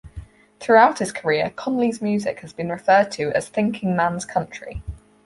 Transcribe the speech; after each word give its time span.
Throughout 0.59 0.97
his 0.97 1.11
career, 1.11 1.51
Conley's 1.51 2.01
music 2.01 2.39
has 2.39 2.53
been 2.53 2.71
referred 2.71 3.11
to 3.11 3.31
as 3.33 3.49
thinking 3.49 3.95
man's 3.95 4.25
country. 4.25 4.81